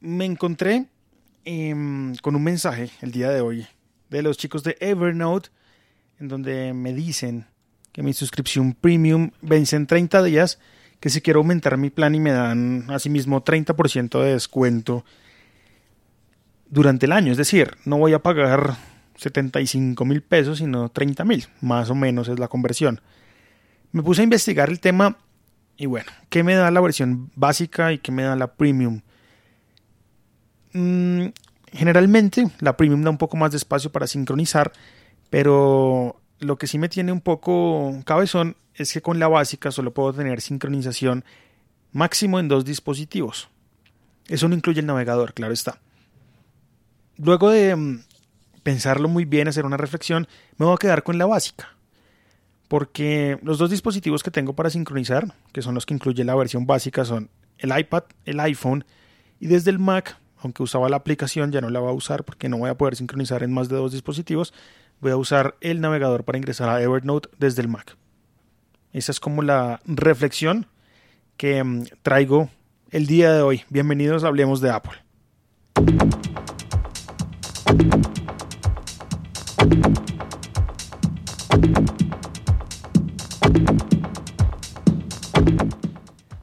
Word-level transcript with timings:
Me 0.00 0.24
encontré 0.24 0.86
em, 1.44 2.14
con 2.16 2.36
un 2.36 2.42
mensaje 2.42 2.90
el 3.00 3.12
día 3.12 3.30
de 3.30 3.40
hoy 3.40 3.66
de 4.10 4.22
los 4.22 4.38
chicos 4.38 4.62
de 4.62 4.76
Evernote, 4.80 5.50
en 6.18 6.28
donde 6.28 6.72
me 6.72 6.92
dicen 6.92 7.46
que 7.92 8.02
mi 8.02 8.12
suscripción 8.12 8.74
premium 8.74 9.30
vence 9.42 9.76
en 9.76 9.86
30 9.86 10.22
días, 10.22 10.58
que 11.00 11.10
si 11.10 11.20
quiero 11.20 11.40
aumentar 11.40 11.76
mi 11.76 11.90
plan 11.90 12.14
y 12.14 12.20
me 12.20 12.32
dan 12.32 12.86
asimismo 12.88 13.44
30% 13.44 14.20
de 14.22 14.32
descuento 14.32 15.04
durante 16.70 17.06
el 17.06 17.12
año. 17.12 17.32
Es 17.32 17.38
decir, 17.38 17.76
no 17.84 17.98
voy 17.98 18.14
a 18.14 18.18
pagar 18.20 18.76
75 19.16 20.04
mil 20.04 20.22
pesos, 20.22 20.58
sino 20.58 20.88
30 20.88 21.24
mil, 21.24 21.46
más 21.60 21.90
o 21.90 21.94
menos 21.94 22.28
es 22.28 22.38
la 22.38 22.48
conversión. 22.48 23.00
Me 23.92 24.02
puse 24.02 24.22
a 24.22 24.24
investigar 24.24 24.70
el 24.70 24.80
tema 24.80 25.18
y 25.76 25.86
bueno, 25.86 26.10
¿qué 26.28 26.42
me 26.42 26.54
da 26.54 26.70
la 26.70 26.80
versión 26.80 27.30
básica 27.36 27.92
y 27.92 27.98
qué 27.98 28.10
me 28.10 28.24
da 28.24 28.36
la 28.36 28.54
premium? 28.54 29.02
Mm, 30.72 31.26
generalmente 31.72 32.50
la 32.60 32.76
premium 32.76 33.02
da 33.02 33.10
un 33.10 33.18
poco 33.18 33.36
más 33.36 33.50
de 33.50 33.56
espacio 33.56 33.90
para 33.90 34.06
sincronizar, 34.06 34.72
pero 35.30 36.20
lo 36.40 36.56
que 36.56 36.66
sí 36.66 36.78
me 36.78 36.88
tiene 36.88 37.12
un 37.12 37.20
poco 37.20 37.94
cabezón 38.04 38.56
es 38.74 38.92
que 38.92 39.02
con 39.02 39.18
la 39.18 39.28
básica 39.28 39.70
solo 39.70 39.92
puedo 39.92 40.12
tener 40.12 40.40
sincronización 40.40 41.24
máximo 41.92 42.38
en 42.38 42.48
dos 42.48 42.64
dispositivos. 42.64 43.48
Eso 44.28 44.48
no 44.48 44.54
incluye 44.54 44.80
el 44.80 44.86
navegador, 44.86 45.34
claro 45.34 45.52
está. 45.52 45.80
Luego 47.16 47.50
de 47.50 47.74
mm, 47.74 48.02
pensarlo 48.62 49.08
muy 49.08 49.24
bien, 49.24 49.48
hacer 49.48 49.64
una 49.64 49.76
reflexión, 49.76 50.28
me 50.56 50.66
voy 50.66 50.74
a 50.74 50.78
quedar 50.78 51.02
con 51.02 51.18
la 51.18 51.26
básica. 51.26 51.74
Porque 52.68 53.38
los 53.42 53.56
dos 53.56 53.70
dispositivos 53.70 54.22
que 54.22 54.30
tengo 54.30 54.52
para 54.52 54.68
sincronizar, 54.68 55.34
que 55.52 55.62
son 55.62 55.74
los 55.74 55.86
que 55.86 55.94
incluye 55.94 56.22
la 56.22 56.34
versión 56.34 56.66
básica, 56.66 57.04
son 57.04 57.30
el 57.56 57.76
iPad, 57.76 58.04
el 58.26 58.38
iPhone 58.40 58.84
y 59.40 59.46
desde 59.46 59.70
el 59.70 59.78
Mac, 59.78 60.18
aunque 60.42 60.62
usaba 60.62 60.88
la 60.88 60.96
aplicación, 60.96 61.52
ya 61.52 61.60
no 61.60 61.70
la 61.70 61.80
voy 61.80 61.90
a 61.90 61.94
usar 61.94 62.24
porque 62.24 62.48
no 62.48 62.58
voy 62.58 62.70
a 62.70 62.76
poder 62.76 62.96
sincronizar 62.96 63.42
en 63.42 63.52
más 63.52 63.68
de 63.68 63.76
dos 63.76 63.92
dispositivos, 63.92 64.52
voy 65.00 65.12
a 65.12 65.16
usar 65.16 65.56
el 65.60 65.80
navegador 65.80 66.24
para 66.24 66.38
ingresar 66.38 66.68
a 66.68 66.82
Evernote 66.82 67.28
desde 67.38 67.62
el 67.62 67.68
Mac. 67.68 67.96
Esa 68.92 69.12
es 69.12 69.20
como 69.20 69.42
la 69.42 69.80
reflexión 69.84 70.66
que 71.36 71.62
mm, 71.62 71.84
traigo 72.02 72.50
el 72.90 73.06
día 73.06 73.32
de 73.32 73.42
hoy. 73.42 73.62
Bienvenidos 73.68 74.24
Hablemos 74.24 74.60
de 74.60 74.70
Apple. 74.70 74.94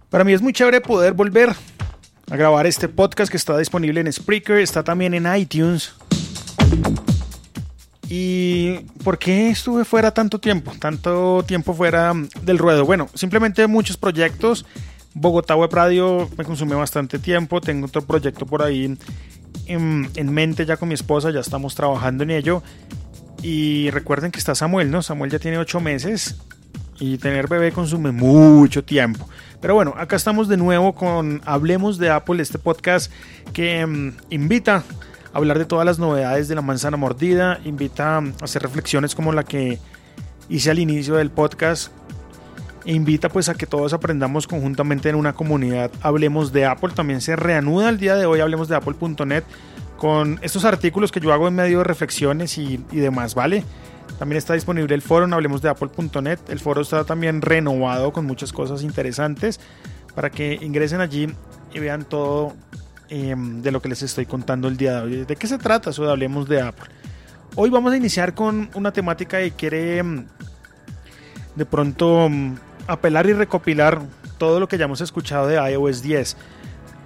Para 0.09 0.23
mí 0.23 0.31
es 0.31 0.41
muy 0.41 0.53
chévere 0.53 0.79
poder 0.79 1.13
volver 1.13 1.53
a 2.29 2.35
grabar 2.35 2.65
este 2.65 2.89
podcast 2.89 3.29
que 3.29 3.37
está 3.37 3.57
disponible 3.57 3.99
en 3.99 4.11
Spreaker, 4.11 4.57
está 4.57 4.83
también 4.83 5.13
en 5.13 5.33
iTunes. 5.35 5.93
¿Y 8.09 8.79
por 9.03 9.17
qué 9.17 9.49
estuve 9.49 9.85
fuera 9.85 10.11
tanto 10.11 10.39
tiempo? 10.39 10.71
Tanto 10.79 11.43
tiempo 11.47 11.73
fuera 11.73 12.13
del 12.41 12.57
ruedo. 12.57 12.85
Bueno, 12.85 13.09
simplemente 13.13 13.65
muchos 13.67 13.97
proyectos. 13.97 14.65
Bogotá 15.13 15.55
Web 15.55 15.73
Radio 15.73 16.29
me 16.37 16.43
consume 16.43 16.75
bastante 16.75 17.19
tiempo. 17.19 17.61
Tengo 17.61 17.87
otro 17.87 18.03
proyecto 18.03 18.45
por 18.45 18.61
ahí 18.61 18.97
en, 19.65 20.09
en 20.15 20.33
mente 20.33 20.65
ya 20.65 20.77
con 20.77 20.87
mi 20.87 20.93
esposa. 20.93 21.31
Ya 21.31 21.39
estamos 21.39 21.73
trabajando 21.73 22.23
en 22.23 22.31
ello. 22.31 22.61
Y 23.41 23.89
recuerden 23.91 24.31
que 24.31 24.39
está 24.39 24.55
Samuel, 24.55 24.91
¿no? 24.91 25.01
Samuel 25.01 25.31
ya 25.31 25.39
tiene 25.39 25.57
ocho 25.57 25.79
meses. 25.79 26.35
Y 26.99 27.17
tener 27.17 27.47
bebé 27.47 27.71
consume 27.71 28.11
mucho 28.11 28.83
tiempo. 28.83 29.27
Pero 29.61 29.75
bueno, 29.75 29.93
acá 29.97 30.15
estamos 30.15 30.47
de 30.47 30.57
nuevo 30.57 30.93
con 30.93 31.41
Hablemos 31.45 31.97
de 31.97 32.09
Apple, 32.09 32.41
este 32.41 32.59
podcast 32.59 33.11
que 33.53 33.85
mm, 33.85 34.11
invita 34.29 34.83
a 35.33 35.37
hablar 35.37 35.59
de 35.59 35.65
todas 35.65 35.85
las 35.85 35.99
novedades 35.99 36.47
de 36.47 36.55
la 36.55 36.61
manzana 36.61 36.97
mordida, 36.97 37.59
invita 37.65 38.17
a 38.17 38.23
hacer 38.41 38.61
reflexiones 38.61 39.15
como 39.15 39.31
la 39.31 39.43
que 39.43 39.79
hice 40.49 40.71
al 40.71 40.79
inicio 40.79 41.15
del 41.15 41.31
podcast, 41.31 41.91
e 42.85 42.93
invita 42.93 43.29
pues 43.29 43.49
a 43.49 43.55
que 43.55 43.65
todos 43.65 43.93
aprendamos 43.93 44.47
conjuntamente 44.47 45.09
en 45.09 45.15
una 45.15 45.33
comunidad. 45.33 45.91
Hablemos 46.01 46.53
de 46.53 46.65
Apple, 46.65 46.91
también 46.93 47.19
se 47.21 47.35
reanuda 47.35 47.89
el 47.89 47.97
día 47.97 48.15
de 48.15 48.25
hoy, 48.25 48.41
hablemos 48.41 48.67
de 48.67 48.75
apple.net 48.75 49.43
con 49.97 50.39
estos 50.43 50.65
artículos 50.65 51.11
que 51.11 51.19
yo 51.19 51.33
hago 51.33 51.47
en 51.47 51.55
medio 51.55 51.79
de 51.79 51.83
reflexiones 51.85 52.57
y, 52.57 52.83
y 52.91 52.97
demás, 52.97 53.33
¿vale? 53.33 53.63
También 54.19 54.37
está 54.37 54.53
disponible 54.53 54.95
el 54.95 55.01
foro 55.01 55.25
en 55.25 55.33
hablemos 55.33 55.61
de 55.61 55.69
apple.net. 55.69 56.39
El 56.47 56.59
foro 56.59 56.81
está 56.81 57.03
también 57.03 57.41
renovado 57.41 58.13
con 58.13 58.25
muchas 58.25 58.53
cosas 58.53 58.81
interesantes 58.81 59.59
para 60.13 60.29
que 60.29 60.57
ingresen 60.61 61.01
allí 61.01 61.27
y 61.73 61.79
vean 61.79 62.05
todo 62.05 62.53
eh, 63.09 63.35
de 63.37 63.71
lo 63.71 63.81
que 63.81 63.89
les 63.89 64.01
estoy 64.01 64.25
contando 64.25 64.67
el 64.67 64.77
día 64.77 64.95
de 64.95 65.01
hoy. 65.01 65.25
¿De 65.25 65.35
qué 65.35 65.47
se 65.47 65.57
trata 65.57 65.89
eso 65.89 66.05
de 66.05 66.11
Hablemos 66.11 66.47
de 66.47 66.61
Apple? 66.61 66.89
Hoy 67.55 67.69
vamos 67.69 67.93
a 67.93 67.97
iniciar 67.97 68.33
con 68.33 68.69
una 68.73 68.91
temática 68.91 69.39
que 69.39 69.51
quiere 69.51 70.01
mm, 70.01 70.25
de 71.55 71.65
pronto 71.65 72.29
mm, 72.29 72.55
apelar 72.87 73.27
y 73.27 73.33
recopilar 73.33 74.01
todo 74.37 74.59
lo 74.59 74.67
que 74.67 74.77
ya 74.77 74.85
hemos 74.85 75.01
escuchado 75.01 75.47
de 75.47 75.55
iOS 75.71 76.01
10. 76.01 76.37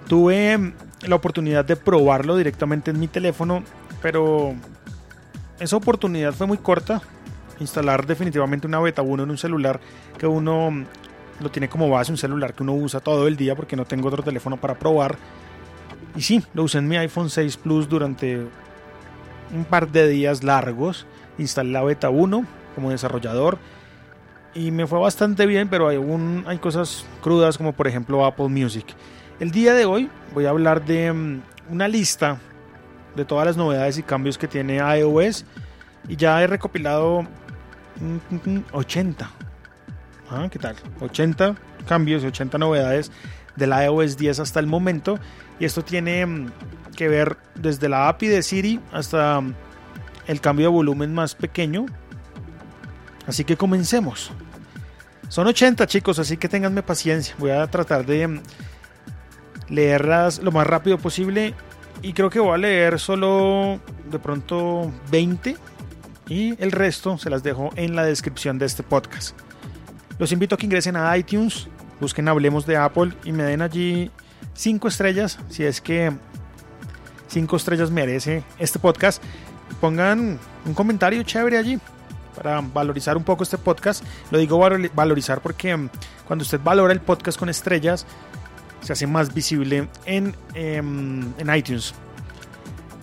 Tuve 0.08 0.72
la 1.06 1.14
oportunidad 1.16 1.64
de 1.64 1.76
probarlo 1.76 2.36
directamente 2.36 2.90
en 2.90 3.00
mi 3.00 3.08
teléfono, 3.08 3.62
pero 4.02 4.54
esa 5.60 5.76
oportunidad 5.76 6.32
fue 6.32 6.46
muy 6.46 6.58
corta. 6.58 7.00
Instalar 7.60 8.06
definitivamente 8.06 8.66
una 8.66 8.80
beta 8.80 9.02
1 9.02 9.22
en 9.22 9.30
un 9.30 9.38
celular 9.38 9.78
que 10.18 10.26
uno 10.26 10.70
mm, 10.70 10.84
lo 11.40 11.50
tiene 11.50 11.68
como 11.68 11.88
base, 11.88 12.10
un 12.10 12.18
celular 12.18 12.54
que 12.54 12.62
uno 12.62 12.72
usa 12.74 13.00
todo 13.00 13.28
el 13.28 13.36
día 13.36 13.54
porque 13.54 13.76
no 13.76 13.84
tengo 13.84 14.08
otro 14.08 14.22
teléfono 14.22 14.56
para 14.56 14.78
probar. 14.78 15.16
Y 16.16 16.22
sí, 16.22 16.42
lo 16.54 16.64
usé 16.64 16.78
en 16.78 16.88
mi 16.88 16.96
iPhone 16.96 17.30
6 17.30 17.58
Plus 17.58 17.88
durante 17.88 18.40
un 19.54 19.64
par 19.64 19.88
de 19.88 20.08
días 20.08 20.42
largos. 20.42 21.06
Instalé 21.38 21.70
la 21.70 21.82
beta 21.82 22.08
1 22.08 22.44
como 22.74 22.90
desarrollador 22.90 23.58
y 24.54 24.70
me 24.70 24.86
fue 24.86 24.98
bastante 24.98 25.46
bien, 25.46 25.68
pero 25.68 25.88
hay, 25.88 25.98
hay 26.46 26.58
cosas 26.58 27.04
crudas 27.22 27.56
como 27.56 27.72
por 27.72 27.86
ejemplo 27.86 28.24
Apple 28.24 28.48
Music. 28.48 28.86
El 29.38 29.50
día 29.50 29.74
de 29.74 29.84
hoy 29.84 30.10
voy 30.34 30.46
a 30.46 30.50
hablar 30.50 30.84
de 30.84 31.12
mm, 31.12 31.42
una 31.70 31.88
lista 31.88 32.38
de 33.14 33.24
todas 33.24 33.46
las 33.46 33.56
novedades 33.56 33.98
y 33.98 34.02
cambios 34.02 34.38
que 34.38 34.48
tiene 34.48 34.76
iOS 34.76 35.44
y 36.08 36.16
ya 36.16 36.42
he 36.42 36.46
recopilado 36.46 37.22
mm, 38.00 38.50
mm, 38.50 38.64
80. 38.72 39.30
Ah, 40.30 40.48
¿Qué 40.50 40.58
tal? 40.58 40.76
80 41.00 41.56
cambios, 41.86 42.24
80 42.24 42.58
novedades 42.58 43.10
del 43.56 43.70
iOS 43.70 44.16
10 44.16 44.40
hasta 44.40 44.60
el 44.60 44.66
momento 44.66 45.18
y 45.58 45.64
esto 45.64 45.82
tiene 45.82 46.24
mm, 46.24 46.50
que 46.96 47.08
ver 47.08 47.36
desde 47.54 47.88
la 47.88 48.08
API 48.08 48.28
de 48.28 48.42
Siri 48.42 48.80
hasta 48.92 49.40
mm, 49.40 49.54
el 50.26 50.40
cambio 50.40 50.66
de 50.66 50.72
volumen 50.72 51.12
más 51.14 51.34
pequeño. 51.34 51.86
Así 53.26 53.44
que 53.44 53.56
comencemos. 53.56 54.30
Son 55.28 55.46
80 55.46 55.86
chicos, 55.86 56.18
así 56.18 56.36
que 56.36 56.48
ténganme 56.48 56.82
paciencia. 56.82 57.34
Voy 57.38 57.50
a 57.50 57.66
tratar 57.68 58.04
de 58.06 58.26
mm, 58.26 58.40
leerlas 59.68 60.40
lo 60.40 60.50
más 60.52 60.66
rápido 60.66 60.98
posible 60.98 61.54
y 62.02 62.12
creo 62.12 62.30
que 62.30 62.40
voy 62.40 62.54
a 62.54 62.58
leer 62.58 62.98
solo 62.98 63.80
de 64.10 64.18
pronto 64.18 64.90
20 65.10 65.56
y 66.28 66.62
el 66.62 66.72
resto 66.72 67.18
se 67.18 67.30
las 67.30 67.42
dejo 67.42 67.70
en 67.76 67.94
la 67.94 68.04
descripción 68.04 68.58
de 68.58 68.66
este 68.66 68.82
podcast. 68.82 69.36
Los 70.18 70.32
invito 70.32 70.54
a 70.54 70.58
que 70.58 70.66
ingresen 70.66 70.96
a 70.96 71.16
iTunes, 71.16 71.68
busquen 72.00 72.28
Hablemos 72.28 72.66
de 72.66 72.76
Apple 72.76 73.12
y 73.24 73.32
me 73.32 73.42
den 73.42 73.62
allí 73.62 74.10
5 74.54 74.88
estrellas 74.88 75.38
si 75.48 75.64
es 75.64 75.80
que 75.80 76.12
5 77.28 77.56
estrellas 77.56 77.90
merece 77.90 78.44
este 78.58 78.78
podcast. 78.78 79.22
Pongan 79.80 80.38
un 80.64 80.74
comentario 80.74 81.22
chévere 81.22 81.58
allí 81.58 81.78
para 82.36 82.60
valorizar 82.60 83.16
un 83.16 83.24
poco 83.24 83.42
este 83.42 83.58
podcast. 83.58 84.04
Lo 84.30 84.38
digo 84.38 84.58
valorizar 84.94 85.40
porque 85.40 85.88
cuando 86.26 86.42
usted 86.42 86.60
valora 86.62 86.92
el 86.92 87.00
podcast 87.00 87.38
con 87.38 87.48
estrellas, 87.48 88.06
se 88.80 88.92
hace 88.92 89.06
más 89.06 89.32
visible 89.34 89.88
en, 90.06 90.34
em, 90.54 91.32
en 91.38 91.54
iTunes. 91.54 91.94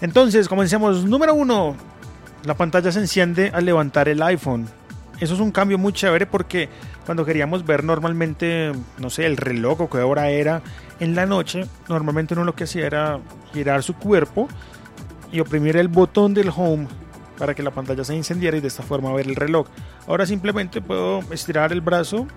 Entonces, 0.02 0.48
comencemos. 0.48 1.06
Número 1.06 1.34
uno, 1.34 1.76
la 2.44 2.56
pantalla 2.56 2.92
se 2.92 3.00
enciende 3.00 3.52
al 3.54 3.66
levantar 3.66 4.10
el 4.10 4.22
iPhone. 4.22 4.68
Eso 5.20 5.34
es 5.34 5.40
un 5.40 5.52
cambio 5.52 5.78
muy 5.78 5.94
chévere 5.94 6.28
porque 6.28 6.70
cuando 7.06 7.26
queríamos 7.26 7.66
ver 7.66 7.84
normalmente, 7.84 8.72
no 9.00 9.10
sé, 9.10 9.26
el 9.26 9.38
reloj 9.38 9.82
o 9.82 9.90
qué 9.90 10.00
hora 10.00 10.30
era 10.30 10.62
en 11.00 11.16
la 11.16 11.26
noche, 11.26 11.66
normalmente 11.90 12.36
uno 12.36 12.44
lo 12.44 12.54
que 12.54 12.66
hacía 12.66 12.86
era 12.86 13.20
girar 13.54 13.82
su 13.82 13.96
cuerpo 13.96 14.48
y 15.32 15.40
oprimir 15.40 15.78
el 15.78 15.88
botón 15.88 16.34
del 16.34 16.52
home 16.56 16.88
para 17.38 17.56
que 17.56 17.64
la 17.64 17.72
pantalla 17.72 18.04
se 18.04 18.16
encendiera 18.16 18.58
y 18.58 18.62
de 18.62 18.68
esta 18.68 18.84
forma 18.84 19.12
ver 19.14 19.28
el 19.28 19.36
reloj. 19.36 19.68
Ahora 20.08 20.26
simplemente 20.26 20.82
puedo 20.82 21.22
estirar 21.32 21.72
el 21.72 21.82
brazo, 21.82 22.28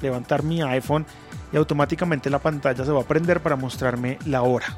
levantar 0.00 0.42
mi 0.42 0.62
iPhone 0.62 1.06
y 1.52 1.56
automáticamente 1.56 2.30
la 2.30 2.38
pantalla 2.38 2.84
se 2.84 2.92
va 2.92 3.00
a 3.00 3.04
prender 3.04 3.40
para 3.40 3.56
mostrarme 3.56 4.18
la 4.26 4.42
hora. 4.42 4.76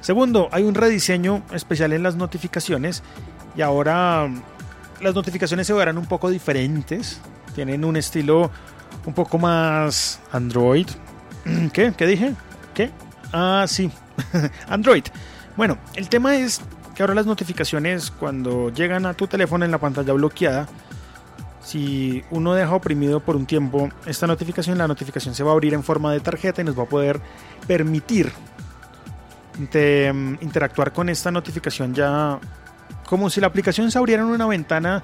Segundo, 0.00 0.48
hay 0.52 0.62
un 0.62 0.74
rediseño 0.74 1.42
especial 1.52 1.92
en 1.92 2.02
las 2.02 2.16
notificaciones 2.16 3.02
y 3.56 3.62
ahora 3.62 4.28
las 5.00 5.14
notificaciones 5.14 5.66
se 5.66 5.72
verán 5.72 5.98
un 5.98 6.06
poco 6.06 6.30
diferentes. 6.30 7.20
Tienen 7.54 7.84
un 7.84 7.96
estilo 7.96 8.50
un 9.04 9.14
poco 9.14 9.38
más 9.38 10.20
Android. 10.32 10.88
¿Qué? 11.72 11.92
¿Qué 11.96 12.06
dije? 12.06 12.34
¿Qué? 12.74 12.90
Ah, 13.32 13.64
sí. 13.66 13.90
Android. 14.68 15.04
Bueno, 15.56 15.78
el 15.94 16.08
tema 16.08 16.36
es 16.36 16.60
que 16.94 17.02
ahora 17.02 17.14
las 17.14 17.26
notificaciones 17.26 18.10
cuando 18.10 18.72
llegan 18.72 19.06
a 19.06 19.14
tu 19.14 19.26
teléfono 19.26 19.64
en 19.64 19.70
la 19.70 19.78
pantalla 19.78 20.12
bloqueada, 20.12 20.68
si 21.62 22.22
uno 22.30 22.54
deja 22.54 22.74
oprimido 22.74 23.20
por 23.20 23.36
un 23.36 23.46
tiempo 23.46 23.88
esta 24.06 24.26
notificación, 24.26 24.78
la 24.78 24.88
notificación 24.88 25.34
se 25.34 25.42
va 25.42 25.50
a 25.50 25.54
abrir 25.54 25.74
en 25.74 25.82
forma 25.82 26.12
de 26.12 26.20
tarjeta 26.20 26.62
y 26.62 26.64
nos 26.64 26.78
va 26.78 26.84
a 26.84 26.86
poder 26.86 27.20
permitir 27.66 28.32
interactuar 30.40 30.92
con 30.92 31.08
esta 31.08 31.32
notificación 31.32 31.92
ya 31.92 32.38
como 33.06 33.28
si 33.28 33.40
la 33.40 33.48
aplicación 33.48 33.90
se 33.90 33.98
abriera 33.98 34.22
en 34.22 34.28
una 34.28 34.46
ventana 34.46 35.02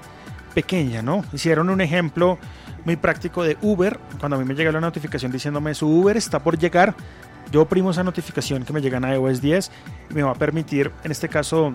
pequeña, 0.53 1.01
¿no? 1.01 1.25
Hicieron 1.33 1.69
un 1.69 1.81
ejemplo 1.81 2.37
muy 2.85 2.95
práctico 2.95 3.43
de 3.43 3.57
Uber, 3.61 3.99
cuando 4.19 4.37
a 4.37 4.39
mí 4.39 4.45
me 4.45 4.53
llega 4.53 4.71
la 4.71 4.79
notificación 4.79 5.31
diciéndome 5.31 5.73
su 5.73 5.87
Uber 5.87 6.15
está 6.15 6.39
por 6.39 6.57
llegar, 6.57 6.95
yo 7.51 7.63
oprimo 7.63 7.91
esa 7.91 8.03
notificación 8.03 8.63
que 8.63 8.71
me 8.71 8.81
llega 8.81 8.99
a 8.99 9.15
iOS 9.15 9.41
10 9.41 9.71
y 10.11 10.13
me 10.13 10.23
va 10.23 10.31
a 10.31 10.35
permitir, 10.35 10.91
en 11.03 11.11
este 11.11 11.27
caso, 11.29 11.73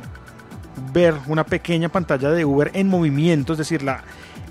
ver 0.92 1.14
una 1.26 1.44
pequeña 1.44 1.88
pantalla 1.88 2.30
de 2.30 2.44
Uber 2.44 2.70
en 2.74 2.88
movimiento, 2.88 3.52
es 3.52 3.58
decir, 3.58 3.82
la, 3.82 4.02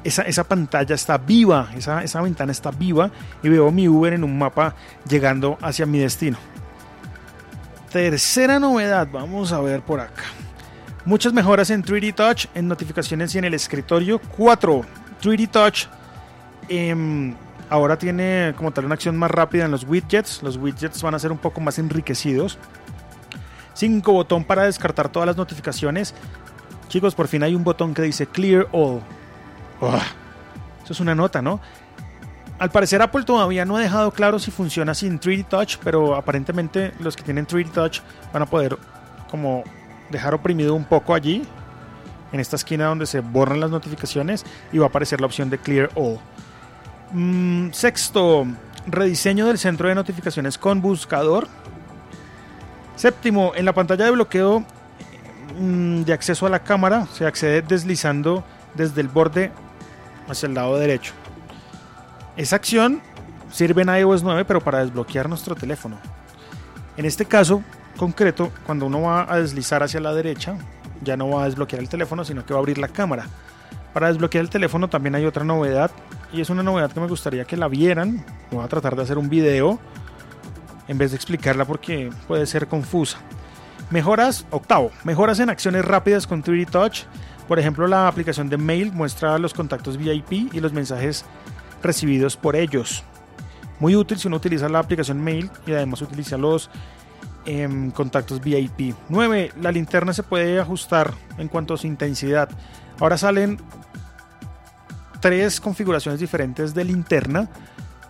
esa, 0.04 0.44
pantalla 0.44 0.96
está 0.96 1.18
viva, 1.18 1.70
esa, 1.76 2.04
esa 2.04 2.22
ventana 2.22 2.52
está 2.52 2.72
viva 2.72 3.12
y 3.44 3.50
veo 3.50 3.72
mi 3.72 3.88
Uber 3.88 4.14
en 4.14 4.24
un 4.24 4.38
mapa 4.38 4.76
llegando 5.08 5.58
hacia 5.62 5.86
mi 5.86 6.00
destino. 6.00 6.38
Tercera 7.92 8.60
novedad, 8.60 9.08
vamos 9.12 9.52
a 9.52 9.60
ver 9.62 9.82
por 9.82 10.00
acá. 10.00 10.24
Muchas 11.06 11.34
mejoras 11.34 11.72
en 11.72 11.84
3D 11.84 12.14
Touch, 12.14 12.46
en 12.54 12.68
notificaciones 12.68 13.34
y 13.34 13.40
en 13.40 13.46
el 13.46 13.56
escritorio. 13.56 14.20
4. 14.38 14.82
3D 15.22 15.50
Touch 15.50 15.88
em, 16.68 17.34
ahora 17.70 17.98
tiene 17.98 18.54
como 18.56 18.72
tal 18.72 18.86
una 18.86 18.94
acción 18.94 19.18
más 19.18 19.32
rápida 19.32 19.66
en 19.66 19.72
los 19.72 19.86
widgets. 19.86 20.44
Los 20.44 20.58
widgets 20.58 21.02
van 21.02 21.16
a 21.16 21.20
ser 21.20 21.32
un 21.32 21.40
poco 21.40 21.62
más 21.62 21.80
enriquecidos. 21.80 22.60
5. 23.74 24.12
Botón 24.12 24.44
para 24.44 24.66
descartar 24.66 25.10
todas 25.10 25.26
las 25.26 25.38
notificaciones. 25.38 26.14
Chicos, 26.90 27.16
por 27.16 27.28
fin 27.28 27.42
hay 27.42 27.56
un 27.56 27.64
botón 27.64 27.94
que 27.94 28.04
dice 28.04 28.28
Clear 28.28 28.68
All. 28.72 29.02
Eso 29.88 30.94
es 30.94 31.00
una 31.00 31.16
nota, 31.16 31.42
¿no? 31.42 31.60
Al 32.60 32.72
parecer 32.72 33.02
Apple 33.02 33.24
todavía 33.24 33.64
no 33.64 33.78
ha 33.78 33.80
dejado 33.80 34.12
claro 34.12 34.38
si 34.38 34.52
funciona 34.52 34.94
sin 34.94 35.20
3D 35.20 35.48
Touch, 35.48 35.78
pero 35.84 36.16
aparentemente 36.16 36.92
los 37.00 37.16
que 37.16 37.24
tienen 37.24 37.48
3D 37.48 37.72
Touch 37.72 38.00
van 38.34 38.44
a 38.44 38.46
poder 38.46 38.78
como 39.32 39.64
dejar 40.10 40.34
oprimido 40.34 40.76
un 40.76 40.84
poco 40.84 41.14
allí, 41.14 41.44
en 42.32 42.40
esta 42.40 42.56
esquina 42.56 42.86
donde 42.88 43.06
se 43.06 43.22
borran 43.22 43.60
las 43.60 43.70
notificaciones 43.70 44.46
y 44.72 44.78
va 44.78 44.86
a 44.86 44.90
aparecer 44.90 45.22
la 45.22 45.28
opción 45.28 45.50
de 45.50 45.58
Clear 45.58 45.90
All. 45.96 46.20
Mm, 47.12 47.72
sexto, 47.72 48.46
rediseño 48.88 49.48
del 49.48 49.58
centro 49.58 49.88
de 49.88 49.96
notificaciones 49.96 50.58
con 50.58 50.82
buscador. 50.82 51.48
Séptimo, 52.96 53.54
en 53.56 53.66
la 53.66 53.74
pantalla 53.74 54.06
de 54.06 54.12
bloqueo 54.12 54.64
mm, 55.60 56.02
de 56.02 56.14
acceso 56.14 56.46
a 56.46 56.50
la 56.50 56.60
cámara 56.60 57.08
se 57.14 57.26
accede 57.26 57.62
deslizando 57.62 58.44
desde 58.76 59.02
el 59.02 59.08
borde 59.08 59.52
hacia 60.30 60.48
el 60.48 60.54
lado 60.54 60.78
derecho. 60.78 61.14
Esa 62.38 62.56
acción 62.56 63.02
sirve 63.52 63.82
en 63.82 63.90
iOS 63.90 64.24
9 64.24 64.46
pero 64.46 64.62
para 64.62 64.80
desbloquear 64.80 65.28
nuestro 65.28 65.56
teléfono. 65.56 65.98
En 66.98 67.06
este 67.06 67.26
caso 67.26 67.64
concreto, 67.98 68.52
cuando 68.66 68.86
uno 68.86 69.02
va 69.02 69.32
a 69.32 69.40
deslizar 69.40 69.84
hacia 69.84 70.00
la 70.00 70.14
derecha, 70.14 70.58
ya 71.02 71.18
no 71.18 71.30
va 71.30 71.44
a 71.44 71.46
desbloquear 71.46 71.82
el 71.82 71.90
teléfono, 71.90 72.24
sino 72.24 72.46
que 72.46 72.54
va 72.54 72.60
a 72.60 72.62
abrir 72.62 72.78
la 72.78 72.88
cámara. 72.88 73.26
Para 73.94 74.08
desbloquear 74.08 74.44
el 74.44 74.50
teléfono 74.50 74.88
también 74.88 75.16
hay 75.16 75.26
otra 75.26 75.44
novedad 75.44 75.92
y 76.32 76.42
es 76.42 76.50
una 76.50 76.64
novedad 76.64 76.92
que 76.92 77.00
me 77.00 77.08
gustaría 77.08 77.46
que 77.46 77.58
la 77.58 77.68
vieran. 77.68 78.24
Voy 78.52 78.64
a 78.64 78.68
tratar 78.68 78.96
de 78.96 79.04
hacer 79.04 79.18
un 79.18 79.30
video 79.30 79.80
en 80.88 80.98
vez 80.98 81.12
de 81.12 81.18
explicarla 81.18 81.66
porque 81.66 82.12
puede 82.28 82.46
ser 82.46 82.68
confusa. 82.68 83.18
Mejoras, 83.90 84.46
octavo, 84.52 84.92
mejoras 85.04 85.40
en 85.40 85.50
acciones 85.50 85.84
rápidas 85.84 86.28
con 86.28 86.44
3D 86.44 86.70
Touch. 86.70 87.04
Por 87.50 87.58
ejemplo, 87.58 87.88
la 87.88 88.08
aplicación 88.08 88.48
de 88.48 88.58
mail 88.58 88.94
muestra 88.94 89.40
los 89.40 89.56
contactos 89.56 89.98
VIP 89.98 90.54
y 90.54 90.60
los 90.60 90.72
mensajes 90.72 91.26
recibidos 91.82 92.38
por 92.38 92.56
ellos. 92.56 93.04
Muy 93.80 93.96
útil 93.96 94.20
si 94.20 94.28
uno 94.28 94.38
utiliza 94.38 94.70
la 94.70 94.78
aplicación 94.78 95.20
Mail 95.20 95.50
y 95.66 95.72
además 95.72 96.04
utiliza 96.04 96.38
los 96.38 96.70
em, 97.48 97.90
contactos 97.90 98.40
VIP. 98.40 98.94
9. 99.10 99.54
La 99.62 99.72
linterna 99.72 100.14
se 100.14 100.22
puede 100.22 100.60
ajustar 100.60 101.12
en 101.40 101.48
cuanto 101.48 101.74
a 101.74 101.78
su 101.78 101.88
intensidad. 101.88 102.50
Ahora 103.00 103.18
salen 103.18 103.58
tres 105.20 105.60
configuraciones 105.60 106.20
diferentes 106.20 106.76
de 106.76 106.84
linterna 106.84 107.50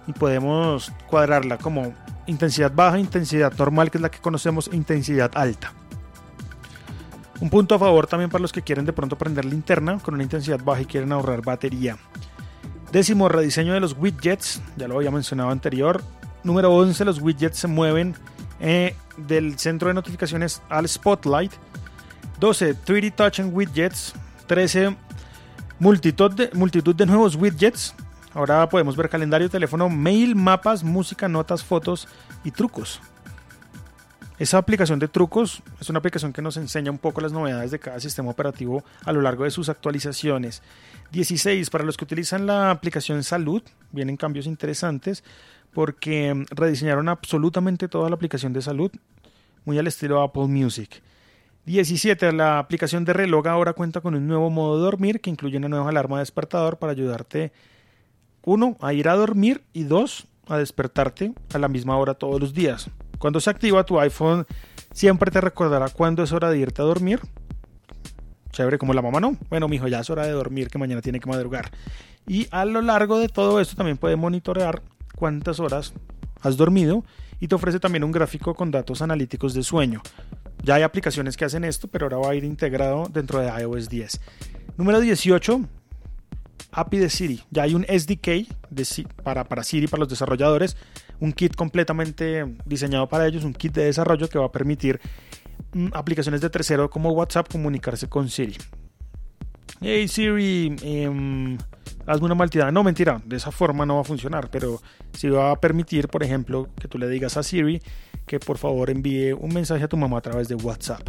y 0.05 0.11
podemos 0.11 0.91
cuadrarla 1.07 1.57
como 1.57 1.93
intensidad 2.25 2.73
baja, 2.75 2.99
intensidad 2.99 3.53
normal, 3.57 3.89
que 3.89 3.99
es 3.99 4.01
la 4.01 4.11
que 4.11 4.19
conocemos, 4.19 4.69
e 4.73 4.75
intensidad 4.75 5.31
alta. 5.33 5.71
Un 7.41 7.49
punto 7.49 7.75
a 7.75 7.79
favor 7.79 8.07
también 8.07 8.29
para 8.29 8.41
los 8.41 8.51
que 8.51 8.61
quieren 8.61 8.85
de 8.85 8.93
pronto 8.93 9.17
prender 9.17 9.45
linterna 9.45 9.99
con 9.99 10.13
una 10.13 10.23
intensidad 10.23 10.61
baja 10.61 10.81
y 10.81 10.85
quieren 10.85 11.11
ahorrar 11.11 11.41
batería. 11.41 11.97
Décimo, 12.91 13.29
rediseño 13.29 13.73
de 13.73 13.79
los 13.79 13.95
widgets, 13.97 14.61
ya 14.75 14.87
lo 14.87 14.97
había 14.97 15.11
mencionado 15.11 15.49
anterior. 15.49 16.03
Número 16.43 16.73
11, 16.73 17.05
los 17.05 17.21
widgets 17.21 17.59
se 17.59 17.67
mueven 17.67 18.15
eh, 18.59 18.95
del 19.15 19.57
centro 19.57 19.87
de 19.87 19.93
notificaciones 19.93 20.61
al 20.69 20.87
Spotlight. 20.89 21.53
12, 22.39 22.75
3D 22.75 23.15
Touch 23.15 23.39
en 23.39 23.53
widgets. 23.53 24.13
13, 24.47 24.97
multitud 25.79 26.31
de, 26.31 26.49
multitud 26.53 26.95
de 26.95 27.05
nuevos 27.05 27.35
widgets. 27.35 27.93
Ahora 28.33 28.67
podemos 28.67 28.95
ver 28.95 29.09
calendario, 29.09 29.49
teléfono, 29.49 29.89
mail, 29.89 30.35
mapas, 30.35 30.83
música, 30.83 31.29
notas, 31.29 31.63
fotos 31.63 32.07
y 32.43 32.51
trucos. 32.51 33.01
Esa 34.39 34.57
aplicación 34.57 34.99
de 34.99 35.09
trucos 35.09 35.61
es 35.81 35.89
una 35.89 35.99
aplicación 35.99 36.31
que 36.31 36.41
nos 36.41 36.55
enseña 36.55 36.91
un 36.91 36.97
poco 36.97 37.19
las 37.19 37.33
novedades 37.33 37.71
de 37.71 37.79
cada 37.79 37.99
sistema 37.99 38.31
operativo 38.31 38.85
a 39.03 39.11
lo 39.11 39.21
largo 39.21 39.43
de 39.43 39.51
sus 39.51 39.67
actualizaciones. 39.67 40.63
16. 41.11 41.69
Para 41.69 41.83
los 41.83 41.97
que 41.97 42.05
utilizan 42.05 42.47
la 42.47 42.71
aplicación 42.71 43.21
Salud, 43.25 43.61
vienen 43.91 44.15
cambios 44.15 44.47
interesantes 44.47 45.25
porque 45.73 46.33
mm, 46.33 46.45
rediseñaron 46.51 47.09
absolutamente 47.09 47.89
toda 47.89 48.09
la 48.09 48.15
aplicación 48.15 48.53
de 48.53 48.61
salud, 48.61 48.91
muy 49.65 49.77
al 49.77 49.87
estilo 49.87 50.21
Apple 50.21 50.47
Music. 50.47 51.01
17. 51.65 52.31
La 52.31 52.59
aplicación 52.59 53.03
de 53.03 53.11
reloj 53.11 53.45
ahora 53.45 53.73
cuenta 53.73 53.99
con 53.99 54.15
un 54.15 54.25
nuevo 54.25 54.49
modo 54.49 54.77
de 54.77 54.83
dormir 54.83 55.19
que 55.19 55.29
incluye 55.29 55.57
una 55.57 55.67
nueva 55.67 55.89
alarma 55.89 56.19
despertador 56.19 56.77
para 56.77 56.93
ayudarte, 56.93 57.51
uno, 58.45 58.77
a 58.79 58.93
ir 58.93 59.09
a 59.09 59.15
dormir 59.15 59.63
y 59.73 59.83
dos, 59.83 60.27
a 60.47 60.57
despertarte 60.57 61.33
a 61.53 61.57
la 61.57 61.67
misma 61.67 61.97
hora 61.97 62.13
todos 62.13 62.39
los 62.39 62.53
días. 62.53 62.89
Cuando 63.19 63.39
se 63.39 63.51
activa 63.51 63.83
tu 63.83 63.99
iPhone, 63.99 64.47
siempre 64.91 65.29
te 65.29 65.39
recordará 65.39 65.89
cuándo 65.89 66.23
es 66.23 66.31
hora 66.31 66.49
de 66.49 66.57
irte 66.57 66.81
a 66.81 66.85
dormir 66.85 67.19
Chévere, 68.51 68.77
como 68.77 68.93
la 68.93 69.01
mamá 69.01 69.19
no. 69.19 69.37
Bueno, 69.49 69.67
mijo, 69.67 69.87
ya 69.87 69.99
es 69.99 70.09
hora 70.09 70.25
de 70.25 70.31
dormir, 70.31 70.69
que 70.69 70.77
mañana 70.77 71.01
tiene 71.01 71.19
que 71.19 71.29
madrugar. 71.29 71.71
Y 72.27 72.47
a 72.51 72.65
lo 72.65 72.81
largo 72.81 73.19
de 73.19 73.27
todo 73.27 73.59
esto 73.59 73.75
también 73.75 73.97
puede 73.97 74.15
monitorear 74.15 74.81
cuántas 75.15 75.59
horas 75.59 75.93
has 76.41 76.57
dormido 76.57 77.03
y 77.39 77.47
te 77.47 77.55
ofrece 77.55 77.79
también 77.79 78.03
un 78.03 78.11
gráfico 78.11 78.55
con 78.55 78.71
datos 78.71 79.01
analíticos 79.01 79.53
de 79.53 79.63
sueño. 79.63 80.01
Ya 80.63 80.75
hay 80.75 80.83
aplicaciones 80.83 81.37
que 81.37 81.45
hacen 81.45 81.63
esto, 81.63 81.87
pero 81.87 82.05
ahora 82.05 82.17
va 82.17 82.31
a 82.31 82.35
ir 82.35 82.43
integrado 82.43 83.07
dentro 83.09 83.39
de 83.39 83.47
iOS 83.61 83.87
10. 83.87 84.19
Número 84.77 84.99
18, 84.99 85.61
API 86.71 86.97
de 86.97 87.09
Siri. 87.09 87.41
Ya 87.51 87.63
hay 87.63 87.75
un 87.75 87.85
SDK 87.85 88.47
para, 89.23 89.43
para 89.43 89.63
Siri, 89.63 89.87
para 89.87 90.01
los 90.01 90.09
desarrolladores, 90.09 90.77
un 91.19 91.33
kit 91.33 91.55
completamente 91.55 92.45
diseñado 92.65 93.07
para 93.07 93.27
ellos, 93.27 93.43
un 93.43 93.53
kit 93.53 93.73
de 93.73 93.85
desarrollo 93.85 94.29
que 94.29 94.39
va 94.39 94.45
a 94.45 94.51
permitir 94.51 94.99
Mm, 95.73 95.89
aplicaciones 95.93 96.41
de 96.41 96.49
tercero 96.49 96.89
como 96.89 97.11
WhatsApp 97.11 97.47
comunicarse 97.51 98.09
con 98.09 98.29
Siri. 98.29 98.55
Hey 99.81 100.07
Siri, 100.07 100.75
eh, 100.81 101.57
hazme 102.07 102.25
una 102.25 102.35
malteada. 102.35 102.71
No, 102.71 102.83
mentira, 102.83 103.21
de 103.23 103.37
esa 103.37 103.51
forma 103.51 103.85
no 103.85 103.95
va 103.95 104.01
a 104.01 104.03
funcionar, 104.03 104.49
pero 104.49 104.81
sí 105.13 105.29
va 105.29 105.51
a 105.51 105.55
permitir, 105.59 106.07
por 106.07 106.23
ejemplo, 106.23 106.69
que 106.79 106.87
tú 106.87 106.97
le 106.97 107.07
digas 107.07 107.37
a 107.37 107.43
Siri 107.43 107.81
que 108.25 108.39
por 108.39 108.57
favor 108.57 108.89
envíe 108.89 109.33
un 109.33 109.53
mensaje 109.53 109.83
a 109.83 109.87
tu 109.87 109.97
mamá 109.97 110.17
a 110.17 110.21
través 110.21 110.47
de 110.47 110.55
WhatsApp. 110.55 111.07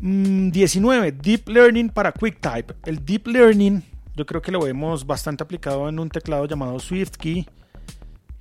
19. 0.00 1.12
Mm, 1.12 1.18
Deep 1.18 1.48
Learning 1.48 1.88
para 1.88 2.12
QuickType. 2.12 2.74
El 2.84 3.04
Deep 3.04 3.26
Learning 3.28 3.82
Yo 4.16 4.24
creo 4.24 4.40
que 4.40 4.50
lo 4.50 4.60
vemos 4.60 5.06
bastante 5.06 5.44
aplicado 5.44 5.90
en 5.90 5.98
un 5.98 6.08
teclado 6.08 6.46
llamado 6.46 6.80
SwiftKey, 6.80 7.46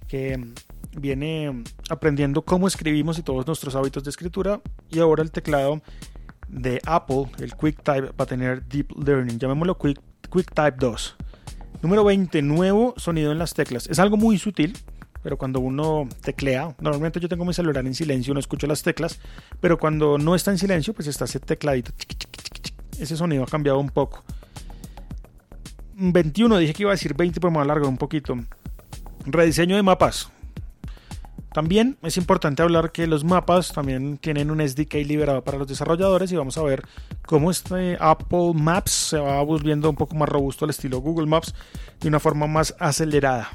que 0.07 0.39
viene 0.97 1.63
aprendiendo 1.89 2.41
cómo 2.43 2.67
escribimos 2.67 3.19
y 3.19 3.23
todos 3.23 3.45
nuestros 3.45 3.75
hábitos 3.75 4.05
de 4.05 4.09
escritura. 4.09 4.61
Y 4.89 4.99
ahora 4.99 5.21
el 5.21 5.31
teclado 5.31 5.81
de 6.47 6.81
Apple, 6.85 7.25
el 7.39 7.55
QuickType, 7.55 8.11
va 8.11 8.23
a 8.23 8.25
tener 8.25 8.65
Deep 8.65 8.93
Learning. 9.05 9.37
Llamémoslo 9.37 9.77
Quick, 9.77 9.99
QuickType 10.29 10.77
2. 10.79 11.15
Número 11.81 12.05
20, 12.05 12.41
nuevo 12.41 12.93
sonido 12.95 13.33
en 13.33 13.37
las 13.37 13.53
teclas. 13.53 13.87
Es 13.87 13.99
algo 13.99 14.15
muy 14.15 14.37
sutil, 14.37 14.77
pero 15.21 15.37
cuando 15.37 15.59
uno 15.59 16.07
teclea, 16.21 16.73
normalmente 16.79 17.19
yo 17.19 17.27
tengo 17.27 17.43
mi 17.43 17.53
celular 17.53 17.85
en 17.85 17.93
silencio, 17.93 18.33
no 18.33 18.39
escucho 18.39 18.65
las 18.65 18.81
teclas, 18.81 19.19
pero 19.59 19.77
cuando 19.77 20.17
no 20.17 20.35
está 20.35 20.51
en 20.51 20.57
silencio, 20.57 20.93
pues 20.93 21.07
está 21.07 21.25
ese 21.25 21.41
tecladito. 21.41 21.91
Ese 22.97 23.17
sonido 23.17 23.43
ha 23.43 23.47
cambiado 23.47 23.79
un 23.79 23.89
poco. 23.89 24.23
21, 25.97 26.57
dije 26.57 26.73
que 26.73 26.83
iba 26.83 26.91
a 26.91 26.95
decir 26.95 27.13
20, 27.13 27.39
pero 27.39 27.51
me 27.51 27.55
voy 27.55 27.61
a 27.61 27.65
alargar 27.65 27.89
un 27.89 27.97
poquito. 27.97 28.37
Rediseño 29.25 29.75
de 29.75 29.83
mapas. 29.83 30.29
También 31.53 31.97
es 32.01 32.17
importante 32.17 32.61
hablar 32.61 32.91
que 32.91 33.07
los 33.07 33.23
mapas 33.23 33.71
también 33.71 34.17
tienen 34.17 34.51
un 34.51 34.59
SDK 34.59 34.95
liberado 35.05 35.41
para 35.41 35.57
los 35.57 35.69
desarrolladores 35.69 36.29
y 36.33 36.35
vamos 36.35 36.57
a 36.57 36.63
ver 36.63 36.83
cómo 37.25 37.49
este 37.49 37.95
Apple 38.01 38.51
Maps 38.53 38.91
se 38.91 39.17
va 39.17 39.41
volviendo 39.41 39.89
un 39.89 39.95
poco 39.95 40.17
más 40.17 40.27
robusto 40.27 40.65
al 40.65 40.71
estilo 40.71 40.99
Google 40.99 41.27
Maps 41.27 41.55
de 42.01 42.09
una 42.09 42.19
forma 42.19 42.45
más 42.45 42.75
acelerada. 42.77 43.51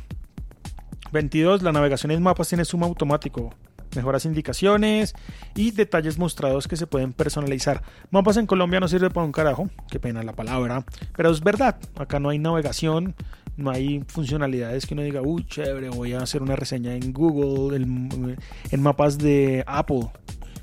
22. 1.12 1.62
La 1.62 1.72
navegación 1.72 2.12
en 2.12 2.22
mapas 2.22 2.48
tiene 2.48 2.64
suma 2.64 2.86
automático, 2.86 3.52
mejoras 3.94 4.24
indicaciones 4.24 5.14
y 5.54 5.70
detalles 5.70 6.18
mostrados 6.18 6.68
que 6.68 6.76
se 6.76 6.86
pueden 6.86 7.12
personalizar. 7.12 7.82
Mapas 8.10 8.36
en 8.36 8.46
Colombia 8.46 8.80
no 8.80 8.88
sirve 8.88 9.10
para 9.10 9.26
un 9.26 9.32
carajo, 9.32 9.68
qué 9.90 9.98
pena 9.98 10.22
la 10.22 10.32
palabra, 10.32 10.84
pero 11.16 11.30
es 11.30 11.40
verdad, 11.40 11.76
acá 11.96 12.20
no 12.20 12.28
hay 12.28 12.38
navegación, 12.38 13.14
no 13.56 13.70
hay 13.70 14.04
funcionalidades 14.06 14.86
que 14.86 14.94
uno 14.94 15.02
diga, 15.02 15.20
uy, 15.22 15.46
chévere, 15.46 15.90
voy 15.90 16.14
a 16.14 16.22
hacer 16.22 16.42
una 16.42 16.56
reseña 16.56 16.94
en 16.94 17.12
Google, 17.12 17.76
en, 17.76 18.82
mapas 18.82 19.18
de 19.18 19.64
Apple. 19.66 20.08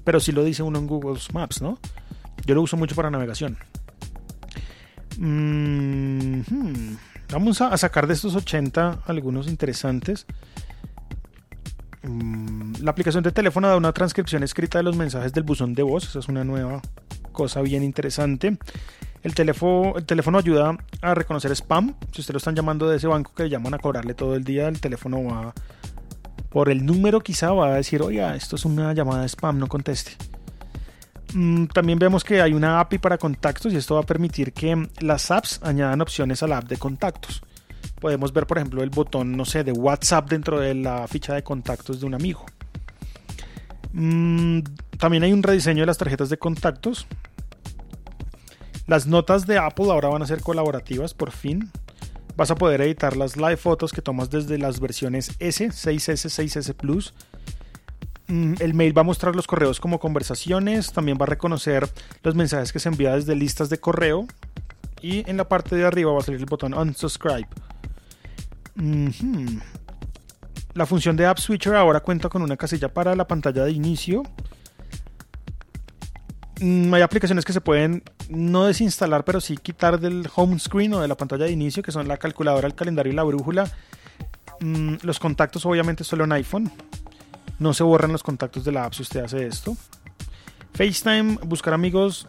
Pero 0.03 0.19
sí 0.19 0.31
lo 0.31 0.43
dice 0.43 0.63
uno 0.63 0.79
en 0.79 0.88
Google 0.88 1.19
Maps, 1.34 1.62
¿no? 1.62 1.79
Yo 2.46 2.55
lo 2.55 2.62
uso 2.62 2.77
mucho 2.77 2.96
para 2.96 3.12
navegación. 3.12 3.57
Mm, 5.17 6.39
hmm. 6.50 6.98
Vamos 7.31 7.60
a, 7.62 7.75
sacar 7.77 8.07
de 8.07 8.13
estos 8.13 8.36
80 8.36 9.01
algunos 9.05 9.48
interesantes. 9.48 10.25
Mm, 12.07 12.83
la 12.83 12.91
aplicación 12.91 13.23
de 13.23 13.31
teléfono 13.31 13.67
da 13.67 13.75
una 13.75 13.91
transcripción 13.91 14.43
escrita 14.43 14.79
de 14.79 14.83
los 14.83 14.95
mensajes 14.95 15.33
del 15.33 15.43
buzón 15.43 15.73
de 15.73 15.83
voz. 15.83 16.05
Esa 16.05 16.19
es 16.19 16.27
una 16.27 16.43
nueva 16.43 16.81
cosa 17.31 17.61
bien 17.61 17.83
interesante. 17.83 18.57
El 19.23 19.35
teléfono, 19.35 19.97
el 19.97 20.05
teléfono 20.05 20.37
ayuda 20.37 20.77
a 21.01 21.13
reconocer 21.13 21.51
spam. 21.51 21.95
Si 22.11 22.21
usted 22.21 22.33
lo 22.33 22.37
están 22.37 22.55
llamando 22.55 22.87
de 22.89 22.97
ese 22.97 23.07
banco 23.07 23.33
que 23.35 23.43
le 23.43 23.49
llaman 23.49 23.73
a 23.73 23.79
cobrarle 23.79 24.13
todo 24.13 24.35
el 24.35 24.43
día, 24.43 24.67
el 24.67 24.79
teléfono 24.79 25.23
va 25.23 25.53
por 26.49 26.69
el 26.69 26.85
número 26.85 27.19
quizá 27.19 27.51
va 27.51 27.67
a 27.67 27.75
decir, 27.75 28.01
oiga, 28.01 28.35
esto 28.35 28.55
es 28.55 28.65
una 28.65 28.93
llamada 28.93 29.21
de 29.21 29.29
spam, 29.29 29.59
no 29.59 29.67
conteste. 29.67 30.13
Mm, 31.33 31.65
también 31.65 31.99
vemos 31.99 32.23
que 32.23 32.41
hay 32.41 32.53
una 32.53 32.79
API 32.79 32.99
para 32.99 33.17
contactos 33.17 33.73
y 33.73 33.75
esto 33.75 33.95
va 33.95 34.01
a 34.01 34.05
permitir 34.05 34.53
que 34.53 34.87
las 35.01 35.29
apps 35.29 35.59
añadan 35.61 36.01
opciones 36.01 36.41
a 36.41 36.47
la 36.47 36.59
app 36.59 36.65
de 36.65 36.77
contactos. 36.77 37.41
Podemos 37.99 38.31
ver, 38.31 38.45
por 38.45 38.57
ejemplo, 38.57 38.83
el 38.83 38.89
botón, 38.89 39.35
no 39.35 39.45
sé, 39.45 39.63
de 39.63 39.71
WhatsApp 39.71 40.29
dentro 40.29 40.59
de 40.59 40.75
la 40.75 41.07
ficha 41.07 41.33
de 41.33 41.43
contactos 41.43 41.99
de 41.99 42.05
un 42.05 42.13
amigo. 42.13 42.45
Mm, 43.93 44.59
también 44.99 45.23
hay 45.23 45.33
un 45.33 45.41
rediseño 45.41 45.81
de 45.81 45.87
las 45.87 45.97
tarjetas 45.97 46.29
de 46.29 46.37
contactos. 46.37 47.07
Las 48.85 49.07
notas 49.07 49.47
de 49.47 49.57
Apple 49.57 49.91
ahora 49.91 50.09
van 50.09 50.21
a 50.21 50.27
ser 50.27 50.41
colaborativas 50.41 51.13
por 51.13 51.31
fin. 51.31 51.71
Vas 52.35 52.51
a 52.51 52.55
poder 52.55 52.81
editar 52.81 53.17
las 53.17 53.35
live 53.35 53.57
fotos 53.57 53.91
que 53.91 54.03
tomas 54.03 54.29
desde 54.29 54.59
las 54.59 54.79
versiones 54.79 55.31
S, 55.39 55.67
6S, 55.67 56.29
6S 56.29 56.73
Plus. 56.75 57.13
Mm, 58.27 58.55
el 58.59 58.73
mail 58.75 58.95
va 58.95 59.01
a 59.01 59.05
mostrar 59.05 59.35
los 59.35 59.47
correos 59.47 59.79
como 59.79 59.99
conversaciones, 59.99 60.91
también 60.91 61.17
va 61.19 61.23
a 61.23 61.29
reconocer 61.29 61.89
los 62.23 62.35
mensajes 62.35 62.71
que 62.71 62.79
se 62.79 62.89
envían 62.89 63.15
desde 63.15 63.35
listas 63.35 63.69
de 63.69 63.79
correo 63.79 64.27
y 65.01 65.29
en 65.29 65.37
la 65.37 65.47
parte 65.47 65.75
de 65.75 65.85
arriba 65.85 66.11
va 66.11 66.19
a 66.19 66.23
salir 66.23 66.39
el 66.39 66.45
botón 66.45 66.73
unsubscribe. 66.73 67.47
La 70.74 70.86
función 70.86 71.15
de 71.15 71.25
App 71.25 71.39
Switcher 71.39 71.75
ahora 71.75 72.00
cuenta 72.00 72.29
con 72.29 72.41
una 72.41 72.55
casilla 72.55 72.93
para 72.93 73.15
la 73.15 73.27
pantalla 73.27 73.63
de 73.63 73.72
inicio 73.72 74.24
Mm, 76.60 76.91
hay 76.93 77.01
aplicaciones 77.01 77.46
que 77.46 77.53
se 77.53 77.62
pueden 77.62 78.03
no 78.29 78.65
desinstalar, 78.65 79.24
pero 79.24 79.39
sí 79.39 79.57
quitar 79.57 80.00
del 80.00 80.27
home 80.36 80.57
screen 80.60 80.93
o 80.93 81.01
de 81.01 81.07
la 81.07 81.15
pantalla 81.15 81.46
de 81.46 81.51
inicio, 81.51 81.84
que 81.84 81.91
son 81.91 82.07
la 82.07 82.17
calculadora, 82.17 82.67
el 82.67 82.75
calendario 82.75 83.13
y 83.13 83.15
la 83.15 83.24
brújula. 83.24 83.69
Mm, 84.60 84.96
los 85.03 85.19
contactos, 85.19 85.65
obviamente, 85.65 86.03
solo 86.03 86.24
en 86.24 86.31
iPhone. 86.31 86.72
No 87.60 87.74
se 87.74 87.84
borran 87.84 88.12
los 88.12 88.24
contactos 88.24 88.63
de 88.65 88.72
la 88.72 88.86
app 88.86 88.93
si 88.93 89.03
usted 89.03 89.24
hace 89.24 89.46
esto. 89.46 89.77
FaceTime, 90.74 91.38
buscar 91.46 91.74
amigos 91.74 92.27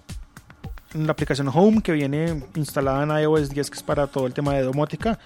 la 0.94 1.12
aplicación 1.12 1.50
Home 1.52 1.82
que 1.82 1.92
viene 1.92 2.44
instalada 2.54 3.02
en 3.02 3.22
iOS 3.22 3.50
10, 3.50 3.70
que 3.70 3.76
es 3.76 3.82
para 3.82 4.06
todo 4.06 4.26
el 4.26 4.32
tema 4.32 4.54
de 4.54 4.62
domótica. 4.62 5.18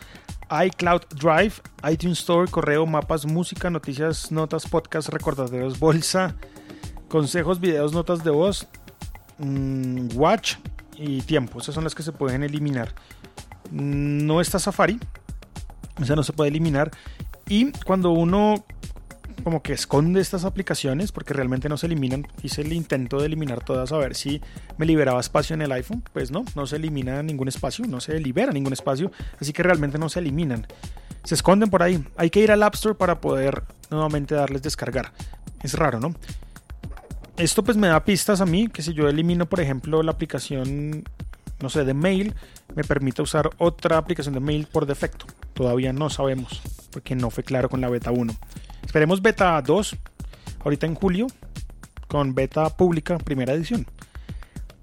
iCloud 0.67 1.03
Drive, 1.15 1.55
iTunes 1.91 2.19
Store, 2.21 2.51
correo, 2.51 2.87
mapas, 2.87 3.25
música, 3.27 3.71
noticias, 3.71 4.31
notas, 4.31 4.67
podcast, 4.67 5.09
recordaderos, 5.09 5.79
bolsa, 5.79 6.35
consejos, 7.09 7.61
videos, 7.61 7.93
notas 7.93 8.23
de 8.23 8.31
voz, 8.31 8.69
Mm, 9.39 10.09
watch 10.15 10.57
y 10.97 11.21
tiempo. 11.23 11.59
Esas 11.59 11.75
son 11.75 11.85
las 11.85 11.95
que 11.95 12.03
se 12.03 12.13
pueden 12.13 12.43
eliminar. 12.43 12.95
No 13.71 14.41
está 14.41 14.59
Safari. 14.59 15.01
O 16.01 16.05
sea, 16.05 16.17
no 16.17 16.23
se 16.23 16.33
puede 16.33 16.51
eliminar. 16.51 16.91
Y 17.49 17.73
cuando 17.85 18.11
uno 18.13 18.65
como 19.43 19.63
que 19.63 19.73
esconde 19.73 20.21
estas 20.21 20.45
aplicaciones 20.45 21.13
porque 21.13 21.35
realmente 21.35 21.69
no 21.69 21.77
se 21.77 21.87
eliminan. 21.87 22.27
Hice 22.43 22.63
el 22.63 22.73
intento 22.73 23.19
de 23.19 23.27
eliminar 23.27 23.65
todas 23.65 23.93
a 23.93 23.99
ver 23.99 24.15
si 24.15 24.41
me 24.79 24.87
liberaba 24.87 25.21
espacio 25.21 25.55
en 25.55 25.63
el 25.63 25.73
iPhone. 25.73 26.03
Pues 26.13 26.31
no, 26.31 26.45
no 26.55 26.67
se 26.67 26.77
elimina 26.77 27.23
ningún 27.23 27.49
espacio, 27.49 27.85
no 27.87 28.01
se 28.01 28.19
libera 28.21 28.53
ningún 28.53 28.73
espacio. 28.73 29.11
Así 29.41 29.53
que 29.53 29.63
realmente 29.63 29.99
no 29.99 30.09
se 30.09 30.21
eliminan. 30.21 30.67
Se 31.25 31.35
esconden 31.35 31.71
por 31.71 31.83
ahí. 31.83 32.05
Hay 32.17 32.31
que 32.31 32.41
ir 32.41 32.51
al 32.51 32.63
App 32.63 32.75
Store 32.75 32.95
para 32.95 33.21
poder 33.21 33.63
nuevamente 33.91 34.35
darles 34.35 34.63
descargar. 34.63 35.13
Es 35.63 35.75
raro, 35.75 36.01
¿no? 36.01 36.15
Esto 37.37 37.63
pues 37.65 37.77
me 37.77 37.89
da 37.89 38.05
pistas 38.05 38.41
a 38.41 38.47
mí 38.47 38.69
que 38.69 38.83
si 38.83 38.93
yo 38.93 39.09
elimino 39.09 39.47
por 39.47 39.61
ejemplo 39.61 40.03
la 40.03 40.13
aplicación, 40.13 41.05
no 41.61 41.71
sé, 41.71 41.85
de 41.85 41.95
mail, 41.95 42.35
me 42.75 42.85
permite 42.85 43.23
usar 43.23 43.51
otra 43.59 43.99
aplicación 43.99 44.35
de 44.35 44.41
mail 44.41 44.67
por 44.71 44.87
defecto. 44.87 45.27
Todavía 45.55 45.93
no 45.93 46.11
sabemos 46.11 46.61
porque 46.93 47.17
no 47.17 47.31
fue 47.31 47.43
claro 47.43 47.69
con 47.69 47.81
la 47.81 47.89
beta 47.89 48.11
1. 48.11 48.35
Esperemos 48.93 49.23
beta 49.23 49.63
2 49.63 49.97
ahorita 50.63 50.85
en 50.85 50.95
julio 50.95 51.27
con 52.09 52.35
beta 52.35 52.69
pública 52.69 53.17
primera 53.17 53.55
edición. 53.55 53.87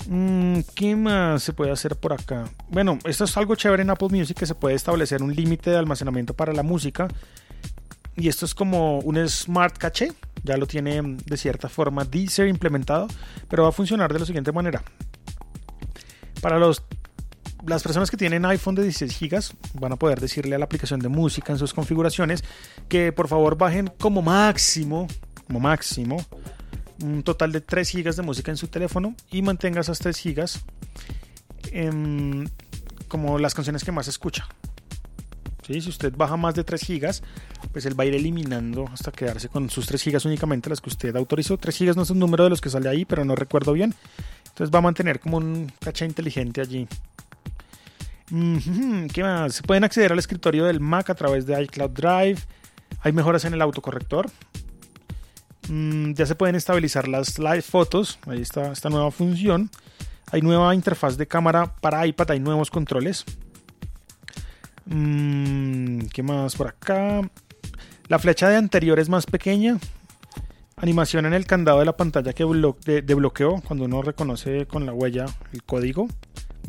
Mm, 0.07 0.61
¿Qué 0.73 0.95
más 0.95 1.43
se 1.43 1.53
puede 1.53 1.69
hacer 1.69 1.95
por 1.95 2.13
acá? 2.13 2.49
Bueno, 2.69 2.97
esto 3.03 3.25
es 3.25 3.37
algo 3.37 3.53
chévere 3.53 3.83
en 3.83 3.91
Apple 3.91 4.07
Music 4.09 4.35
que 4.35 4.47
se 4.47 4.55
puede 4.55 4.73
establecer 4.73 5.21
un 5.21 5.35
límite 5.35 5.69
de 5.69 5.77
almacenamiento 5.77 6.33
para 6.33 6.53
la 6.53 6.63
música. 6.63 7.07
Y 8.15 8.29
esto 8.29 8.47
es 8.47 8.55
como 8.55 8.97
un 8.97 9.29
smart 9.29 9.77
caché 9.77 10.11
ya 10.43 10.57
lo 10.57 10.65
tiene 10.65 11.17
de 11.23 11.37
cierta 11.37 11.69
forma 11.69 12.03
Deezer 12.03 12.47
implementado, 12.47 13.07
pero 13.47 13.61
va 13.61 13.69
a 13.69 13.73
funcionar 13.73 14.11
de 14.11 14.17
la 14.17 14.25
siguiente 14.25 14.51
manera. 14.51 14.81
Para 16.41 16.57
los, 16.57 16.81
las 17.65 17.83
personas 17.83 18.09
que 18.09 18.17
tienen 18.17 18.45
iPhone 18.45 18.75
de 18.75 18.83
16 18.83 19.19
GB 19.19 19.79
van 19.79 19.91
a 19.91 19.95
poder 19.95 20.19
decirle 20.19 20.55
a 20.55 20.59
la 20.59 20.65
aplicación 20.65 20.99
de 20.99 21.09
música 21.09 21.51
en 21.51 21.59
sus 21.59 21.73
configuraciones 21.73 22.43
que 22.87 23.11
por 23.11 23.27
favor 23.27 23.57
bajen 23.57 23.91
como 23.99 24.21
máximo, 24.21 25.07
como 25.47 25.59
máximo, 25.59 26.25
un 27.03 27.23
total 27.23 27.51
de 27.51 27.61
3 27.61 27.93
GB 27.93 28.15
de 28.15 28.21
música 28.21 28.51
en 28.51 28.57
su 28.57 28.67
teléfono 28.67 29.15
y 29.31 29.41
mantenga 29.41 29.81
esas 29.81 29.99
3 29.99 30.23
GB 30.23 30.49
como 33.07 33.39
las 33.39 33.53
canciones 33.53 33.83
que 33.83 33.91
más 33.91 34.07
escucha. 34.07 34.47
Si 35.67 35.77
usted 35.87 36.11
baja 36.17 36.35
más 36.35 36.55
de 36.55 36.63
3 36.63 36.81
GB, 36.81 37.21
pues 37.71 37.85
él 37.85 37.99
va 37.99 38.03
a 38.03 38.07
ir 38.07 38.15
eliminando 38.15 38.87
hasta 38.91 39.11
quedarse 39.11 39.49
con 39.49 39.69
sus 39.69 39.85
3 39.85 40.03
GB 40.03 40.25
únicamente 40.25 40.67
las 40.67 40.81
que 40.81 40.89
usted 40.89 41.15
autorizó. 41.15 41.57
3 41.57 41.77
GB 41.77 41.95
no 41.95 42.01
es 42.01 42.09
un 42.09 42.17
número 42.17 42.43
de 42.43 42.49
los 42.49 42.59
que 42.59 42.71
sale 42.71 42.89
ahí, 42.89 43.05
pero 43.05 43.23
no 43.23 43.35
recuerdo 43.35 43.73
bien. 43.73 43.93
Entonces 44.47 44.73
va 44.73 44.79
a 44.79 44.81
mantener 44.81 45.19
como 45.19 45.37
un 45.37 45.71
caché 45.79 46.05
inteligente 46.05 46.61
allí. 46.61 46.87
¿Qué 48.29 49.24
más? 49.24 49.55
Se 49.55 49.63
pueden 49.63 49.83
acceder 49.83 50.12
al 50.12 50.19
escritorio 50.19 50.65
del 50.65 50.79
Mac 50.79 51.09
a 51.09 51.15
través 51.15 51.45
de 51.45 51.62
iCloud 51.63 51.91
Drive. 51.91 52.39
Hay 53.01 53.12
mejoras 53.12 53.45
en 53.45 53.53
el 53.53 53.62
autocorrector. 53.62 54.29
Mm, 55.67 56.13
ya 56.13 56.25
se 56.25 56.36
pueden 56.36 56.55
estabilizar 56.55 57.07
las 57.07 57.39
live 57.39 57.62
fotos. 57.62 58.19
Ahí 58.27 58.41
está 58.41 58.71
esta 58.71 58.89
nueva 58.89 59.12
función. 59.12 59.69
Hay 60.31 60.41
nueva 60.41 60.75
interfaz 60.75 61.17
de 61.17 61.27
cámara 61.27 61.74
para 61.81 62.05
iPad. 62.05 62.31
Hay 62.31 62.39
nuevos 62.39 62.69
controles. 62.69 63.25
Mm, 64.86 66.07
¿Qué 66.13 66.24
más 66.24 66.55
por 66.55 66.67
acá? 66.67 67.21
La 68.07 68.19
flecha 68.19 68.50
de 68.50 68.57
anterior 68.57 69.00
es 69.00 69.09
más 69.09 69.25
pequeña. 69.25 69.77
Animación 70.77 71.25
en 71.25 71.33
el 71.33 71.45
candado 71.45 71.79
de 71.79 71.86
la 71.86 71.98
pantalla 71.98 72.33
que 72.33 72.43
de, 72.43 73.13
bloqueo 73.13 73.62
cuando 73.67 73.86
uno 73.86 74.01
reconoce 74.01 74.65
con 74.65 74.86
la 74.86 74.93
huella 74.93 75.25
el 75.51 75.63
código. 75.63 76.07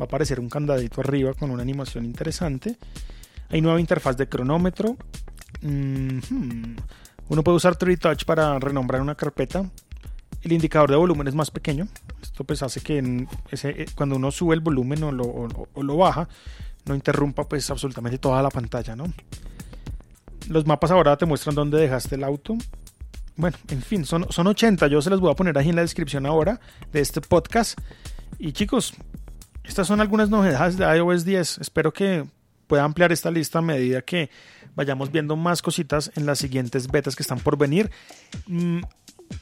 Va 0.01 0.05
a 0.05 0.07
aparecer 0.07 0.39
un 0.39 0.49
candadito 0.49 0.99
arriba 0.99 1.35
con 1.35 1.51
una 1.51 1.61
animación 1.61 2.05
interesante. 2.05 2.75
Hay 3.49 3.61
nueva 3.61 3.79
interfaz 3.79 4.17
de 4.17 4.27
cronómetro. 4.27 4.97
Mm-hmm. 5.61 6.75
Uno 7.29 7.43
puede 7.43 7.57
usar 7.57 7.77
3Touch 7.77 8.25
para 8.25 8.57
renombrar 8.57 8.99
una 8.99 9.13
carpeta. 9.13 9.63
El 10.41 10.53
indicador 10.53 10.89
de 10.89 10.95
volumen 10.95 11.27
es 11.27 11.35
más 11.35 11.51
pequeño. 11.51 11.87
Esto 12.19 12.43
pues 12.43 12.63
hace 12.63 12.81
que 12.81 12.97
eh, 13.51 13.85
cuando 13.93 14.15
uno 14.15 14.31
sube 14.31 14.55
el 14.55 14.61
volumen 14.61 15.03
o 15.03 15.11
lo, 15.11 15.25
o 15.25 15.83
lo, 15.83 15.97
baja, 15.97 16.27
no 16.85 16.95
interrumpa 16.95 17.47
pues 17.47 17.69
absolutamente 17.69 18.17
toda 18.17 18.41
la 18.41 18.49
pantalla, 18.49 18.95
¿no? 18.95 19.05
Los 20.49 20.65
mapas 20.65 20.89
ahora 20.89 21.15
te 21.15 21.27
muestran 21.27 21.53
dónde 21.53 21.77
dejaste 21.77 22.15
el 22.15 22.23
auto. 22.23 22.57
Bueno, 23.35 23.55
en 23.67 23.83
fin, 23.83 24.03
son, 24.03 24.25
son 24.31 24.47
80. 24.47 24.87
Yo 24.87 24.99
se 25.03 25.11
las 25.11 25.19
voy 25.19 25.31
a 25.31 25.35
poner 25.35 25.55
ahí 25.59 25.69
en 25.69 25.75
la 25.75 25.83
descripción 25.83 26.25
ahora 26.25 26.59
de 26.91 27.01
este 27.01 27.21
podcast. 27.21 27.79
Y 28.39 28.53
chicos, 28.53 28.95
estas 29.71 29.87
son 29.87 30.01
algunas 30.01 30.29
novedades 30.29 30.75
de 30.75 30.83
iOS 30.97 31.23
10. 31.23 31.59
Espero 31.59 31.93
que 31.93 32.25
pueda 32.67 32.83
ampliar 32.83 33.13
esta 33.13 33.31
lista 33.31 33.59
a 33.59 33.61
medida 33.61 34.01
que 34.01 34.29
vayamos 34.75 35.13
viendo 35.13 35.37
más 35.37 35.61
cositas 35.61 36.11
en 36.15 36.25
las 36.25 36.39
siguientes 36.39 36.89
betas 36.89 37.15
que 37.15 37.23
están 37.23 37.39
por 37.39 37.57
venir. 37.57 37.89
Mm, 38.47 38.81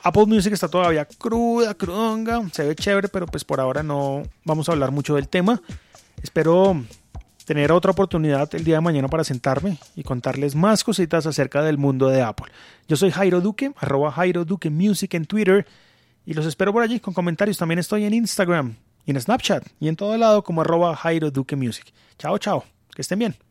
Apple 0.03 0.27
Music 0.27 0.53
está 0.53 0.67
todavía 0.67 1.05
cruda, 1.05 1.73
crudonga, 1.73 2.47
se 2.53 2.63
ve 2.63 2.75
chévere, 2.75 3.07
pero 3.07 3.25
pues 3.25 3.43
por 3.43 3.59
ahora 3.59 3.81
no 3.81 4.21
vamos 4.45 4.69
a 4.69 4.73
hablar 4.73 4.91
mucho 4.91 5.15
del 5.15 5.27
tema. 5.27 5.63
Espero 6.21 6.79
tener 7.45 7.71
otra 7.71 7.89
oportunidad 7.89 8.53
el 8.53 8.63
día 8.63 8.75
de 8.75 8.81
mañana 8.81 9.07
para 9.07 9.23
sentarme 9.23 9.79
y 9.95 10.03
contarles 10.03 10.53
más 10.53 10.83
cositas 10.83 11.25
acerca 11.25 11.63
del 11.63 11.79
mundo 11.79 12.07
de 12.07 12.21
Apple. 12.21 12.51
Yo 12.87 12.97
soy 12.97 13.09
Jairo 13.09 13.41
Duque, 13.41 13.71
arroba 13.77 14.11
Jairo 14.11 14.45
Duque 14.45 14.69
Music 14.69 15.11
en 15.15 15.25
Twitter 15.25 15.65
y 16.23 16.35
los 16.35 16.45
espero 16.45 16.71
por 16.71 16.83
allí 16.83 16.99
con 16.99 17.15
comentarios. 17.15 17.57
También 17.57 17.79
estoy 17.79 18.03
en 18.03 18.13
Instagram 18.13 18.75
y 19.05 19.11
en 19.11 19.21
Snapchat 19.21 19.65
y 19.79 19.87
en 19.87 19.95
todo 19.95 20.17
lado 20.17 20.43
como 20.43 20.61
arroba 20.61 20.95
Jairo 20.95 21.31
Duque 21.31 21.55
Music. 21.55 21.93
Chao, 22.17 22.37
chao. 22.37 22.63
Que 22.95 23.01
estén 23.01 23.19
bien. 23.19 23.48